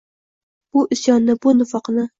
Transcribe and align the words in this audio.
«Bu 0.77 0.87
isyonni, 0.97 1.37
bu 1.47 1.57
nifoqni 1.61 2.09